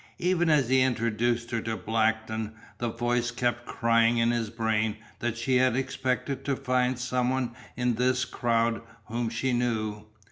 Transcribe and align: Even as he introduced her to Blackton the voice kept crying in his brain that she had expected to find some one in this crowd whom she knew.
Even 0.17 0.49
as 0.49 0.67
he 0.69 0.81
introduced 0.81 1.51
her 1.51 1.61
to 1.61 1.77
Blackton 1.77 2.53
the 2.79 2.89
voice 2.89 3.29
kept 3.29 3.67
crying 3.67 4.17
in 4.17 4.31
his 4.31 4.49
brain 4.49 4.97
that 5.19 5.37
she 5.37 5.57
had 5.57 5.75
expected 5.75 6.43
to 6.43 6.55
find 6.55 6.97
some 6.97 7.29
one 7.29 7.51
in 7.77 7.93
this 7.93 8.25
crowd 8.25 8.81
whom 9.09 9.29
she 9.29 9.53
knew. 9.53 10.07